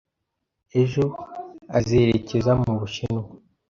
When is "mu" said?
2.61-2.71